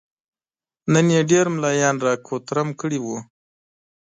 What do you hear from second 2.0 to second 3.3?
را کوترم کړي ول.